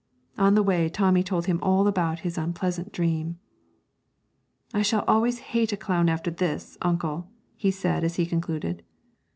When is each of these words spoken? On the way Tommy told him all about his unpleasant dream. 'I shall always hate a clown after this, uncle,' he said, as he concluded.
On 0.35 0.55
the 0.55 0.63
way 0.63 0.89
Tommy 0.89 1.21
told 1.21 1.45
him 1.45 1.59
all 1.61 1.85
about 1.85 2.21
his 2.21 2.35
unpleasant 2.35 2.91
dream. 2.91 3.37
'I 4.73 4.81
shall 4.81 5.03
always 5.07 5.37
hate 5.53 5.71
a 5.73 5.77
clown 5.77 6.09
after 6.09 6.31
this, 6.31 6.75
uncle,' 6.81 7.29
he 7.55 7.69
said, 7.69 8.03
as 8.03 8.15
he 8.15 8.25
concluded. 8.25 8.81